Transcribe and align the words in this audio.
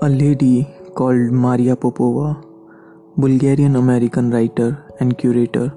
A 0.00 0.08
lady 0.08 0.64
called 0.94 1.32
Maria 1.32 1.74
Popova, 1.74 2.40
Bulgarian 3.16 3.74
American 3.74 4.30
writer 4.30 4.84
and 5.00 5.18
curator, 5.18 5.72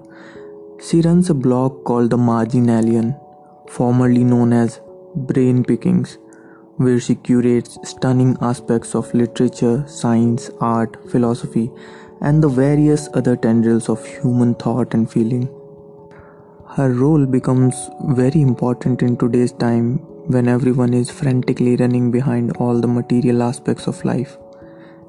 she 0.80 1.02
runs 1.02 1.32
a 1.32 1.34
blog 1.34 1.84
called 1.86 2.12
The 2.12 2.18
Marginalian, 2.18 3.20
formerly 3.68 4.24
known 4.24 4.54
as 4.54 4.80
Brain 5.16 5.64
Pickings, 5.64 6.20
where 6.76 7.00
she 7.00 7.16
curates 7.16 7.80
stunning 7.84 8.38
aspects 8.42 8.94
of 8.94 9.12
literature, 9.16 9.84
science, 9.88 10.52
art, 10.60 10.98
philosophy, 11.10 11.72
and 12.22 12.44
the 12.44 12.50
various 12.50 13.10
other 13.16 13.36
tendrils 13.36 13.90
of 13.90 14.06
human 14.06 14.54
thought 14.54 14.94
and 14.94 15.10
feeling. 15.10 15.50
Her 16.68 16.94
role 16.94 17.26
becomes 17.26 17.90
very 18.04 18.42
important 18.42 19.02
in 19.02 19.18
today's 19.18 19.52
time 19.52 20.00
when 20.27 20.49
everyone 20.49 20.95
is 20.95 21.11
frantically 21.11 21.77
running 21.77 22.11
behind 22.11 22.57
all 22.57 22.81
the 22.81 22.89
material 22.89 23.43
aspects 23.43 23.87
of 23.87 24.05
life 24.05 24.37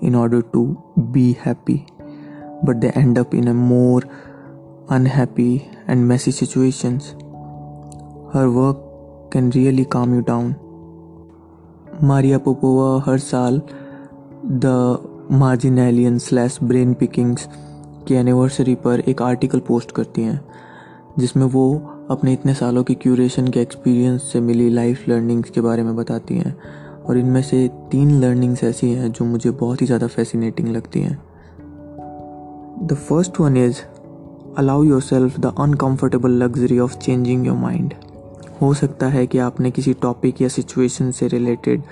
in 0.02 0.16
order 0.16 0.41
to 0.41 0.84
be 1.12 1.34
happy, 1.34 1.85
but 2.63 2.81
they 2.81 2.89
end 2.89 3.17
up 3.17 3.34
in 3.34 3.48
a 3.48 3.53
more 3.53 4.02
unhappy 4.89 5.67
and 5.88 6.07
messy 6.07 6.31
situations. 6.31 7.16
Her 8.34 8.52
work 8.52 8.77
can 9.31 9.49
really 9.49 9.85
calm 9.85 10.13
you 10.13 10.21
down. 10.21 10.55
Maria 12.03 12.38
Popova 12.38 13.03
हर 13.05 13.17
साल 13.17 13.62
the 14.45 15.27
Marginalian 15.31 16.17
slash 16.17 16.57
brain 16.63 16.94
pickings 16.94 17.48
की 18.07 18.16
anniversary 18.16 18.76
पर 18.76 18.99
एक 18.99 19.21
article 19.21 19.59
post 19.59 19.91
करती 19.91 20.21
हैं 20.21 20.39
जिसमें 21.19 21.47
वो 21.47 21.83
अपने 22.11 22.33
इतने 22.33 22.55
सालों 22.55 22.84
की 22.84 22.95
क्यूरेशन 22.95 23.48
के 23.48 23.61
एक्सपीरियंस 23.61 24.23
से 24.23 24.41
मिली 24.41 24.71
लाइफ 24.71 25.09
लर्निंग्स 25.09 25.51
के 25.51 25.61
बारे 25.61 25.83
में 25.83 25.97
बताती 25.97 26.35
हैं। 26.35 26.57
और 27.04 27.19
इनमें 27.19 27.43
से 27.43 27.71
तीन 27.91 28.21
लर्निंग्स 28.21 28.65
ऐसी 28.65 28.91
हैं 28.91 29.13
जो 29.13 29.24
मुझे 29.24 29.51
बहुत 29.51 29.82
ही 29.82 29.87
ज़्यादा 29.87 30.07
फैसिनेटिंग 30.07 30.69
लगती 30.69 31.01
हैं। 31.01 31.23
The 32.87 32.95
first 32.95 33.41
one 33.41 33.57
is 33.57 33.77
allow 34.59 34.82
yourself 35.02 35.41
the 35.41 35.54
uncomfortable 35.59 36.30
luxury 36.30 36.79
of 36.79 36.99
changing 36.99 37.47
your 37.47 37.57
mind 37.57 37.95
हो 38.63 38.74
सकता 38.74 39.07
है 39.07 39.26
कि 39.26 39.38
आपने 39.38 39.71
किसी 39.71 39.93
टॉपिक 39.93 40.43
या 40.43 40.49
सिचुएशन 40.49 41.10
से 41.10 41.29
रिलेटेड 41.29 41.82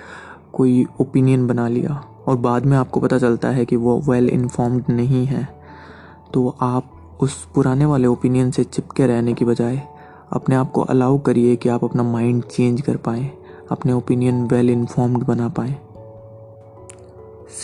कोई 0.53 0.87
ओपिनियन 1.01 1.47
बना 1.47 1.69
लिया 1.69 2.05
और 2.27 2.37
बाद 2.37 2.67
में 2.67 2.77
आपको 2.77 3.01
पता 3.01 3.19
चलता 3.19 3.49
है 3.49 3.65
कि 3.65 3.77
वो 3.77 4.03
वेल 4.09 4.25
well 4.25 4.41
इन्फॉर्म्ड 4.41 4.85
नहीं 4.91 5.27
है। 5.27 5.49
तो 6.35 6.57
आप 6.61 7.00
उस 7.23 7.45
पुराने 7.55 7.85
वाले 7.85 8.07
ओपिनियन 8.07 8.51
से 8.51 8.65
चिपके 8.65 9.07
रहने 9.07 9.33
की 9.35 9.45
बजाय 9.45 9.83
अपने 10.33 10.55
आप 10.57 10.71
को 10.71 10.81
अलाउ 10.83 11.19
करिए 11.19 11.57
कि 11.57 11.69
आप 11.69 11.85
अपना 11.85 12.03
माइंड 12.03 12.43
चेंज 12.45 12.81
कर 12.81 12.97
पाएँ, 12.97 13.31
अपने 13.71 13.93
ओपिनियन 13.93 14.43
वेल 14.45 14.71
इन्फॉर्म्ड 14.71 15.25
बना 15.25 15.49
पाएँ। 15.49 15.75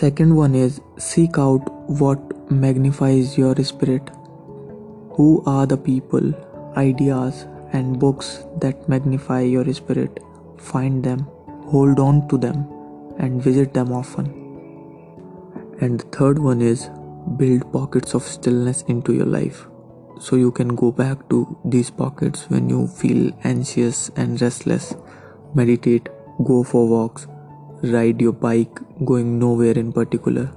Second 0.00 0.32
one 0.32 0.54
is 0.54 0.80
seek 1.00 1.38
out 1.38 1.70
what 1.90 2.34
magnifies 2.52 3.34
your 3.38 3.62
spirit 3.62 4.10
who 5.18 5.44
are 5.48 5.66
the 5.66 5.78
people 5.86 6.34
ideas 6.78 7.44
and 7.76 7.96
books 7.96 8.36
that 8.58 8.90
magnify 8.90 9.48
your 9.50 9.72
spirit 9.72 10.20
find 10.72 11.02
them 11.02 11.24
hold 11.72 12.00
on 12.00 12.20
to 12.20 12.38
them 12.38 12.64
and 13.20 13.40
visit 13.42 13.74
them 13.74 13.92
often 13.92 14.30
and 15.82 16.00
third 16.20 16.38
one 16.38 16.62
is 16.62 16.86
build 17.36 17.70
pockets 17.72 18.14
of 18.14 18.22
stillness 18.22 18.82
into 18.82 19.12
your 19.12 19.26
life 19.26 19.66
so 20.18 20.36
you 20.36 20.50
can 20.50 20.74
go 20.74 20.90
back 20.90 21.28
to 21.28 21.56
these 21.64 21.90
pockets 21.90 22.48
when 22.48 22.68
you 22.68 22.86
feel 22.86 23.32
anxious 23.44 24.10
and 24.16 24.40
restless. 24.40 24.94
Meditate, 25.54 26.08
go 26.44 26.62
for 26.62 26.88
walks, 26.88 27.26
ride 27.82 28.20
your 28.20 28.32
bike 28.32 28.80
going 29.04 29.38
nowhere 29.38 29.78
in 29.78 29.92
particular. 29.92 30.48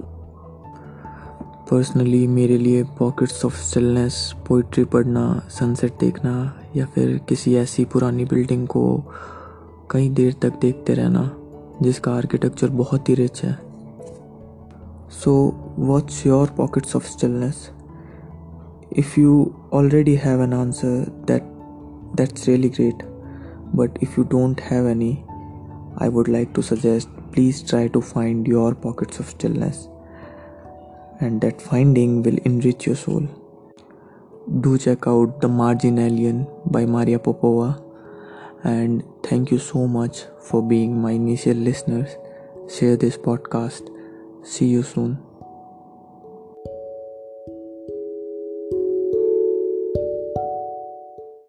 Personally 1.70 2.26
मेरे 2.26 2.56
लिए 2.58 2.82
pockets 2.98 3.44
of 3.44 3.56
stillness 3.62 4.14
poetry 4.48 4.84
पढ़ना 4.84 5.22
sunset 5.50 5.92
देखना 6.00 6.32
या 6.76 6.86
फिर 6.86 7.16
किसी 7.28 7.54
ऐसी 7.56 7.84
पुरानी 7.84 8.24
building 8.24 8.66
को 8.68 8.82
कई 9.90 10.08
देर 10.08 10.32
तक 10.42 10.58
देखते 10.60 10.94
रहना 10.94 11.30
जिसका 11.82 12.12
आर्किटेक्चर 12.12 12.70
बहुत 12.80 13.08
ही 13.08 13.14
रिच 13.14 13.42
है 13.44 13.58
सो 15.18 15.32
what's 15.90 16.24
your 16.24 16.46
pockets 16.58 16.94
of 16.94 17.04
stillness? 17.04 17.70
If 19.02 19.16
you 19.18 19.32
already 19.72 20.14
have 20.14 20.38
an 20.40 20.52
answer 20.52 20.92
that 21.26 21.42
that's 22.14 22.46
really 22.46 22.68
great. 22.68 23.02
But 23.74 23.98
if 24.00 24.16
you 24.16 24.24
don't 24.36 24.60
have 24.68 24.86
any 24.86 25.24
i 26.04 26.08
would 26.08 26.28
like 26.28 26.54
to 26.54 26.62
suggest 26.62 27.08
please 27.32 27.60
try 27.72 27.82
to 27.88 28.00
find 28.12 28.46
your 28.46 28.72
pockets 28.86 29.18
of 29.18 29.28
stillness. 29.34 29.88
And 31.18 31.40
that 31.40 31.60
finding 31.60 32.22
will 32.22 32.38
enrich 32.44 32.86
your 32.86 32.96
soul. 32.96 33.28
Do 34.60 34.78
check 34.78 35.06
out 35.08 35.40
the 35.40 35.48
margin 35.48 35.98
alien 35.98 36.46
by 36.66 36.86
maria 36.86 37.18
popova. 37.18 37.82
And 38.62 39.02
thank 39.24 39.50
you 39.50 39.58
so 39.58 39.88
much 39.88 40.26
for 40.40 40.62
being 40.62 41.00
my 41.02 41.12
initial 41.12 41.54
listeners. 41.54 42.20
Share 42.68 42.96
this 42.96 43.16
podcast 43.16 43.96
see 44.42 44.66
you 44.66 44.82
soon 44.82 45.18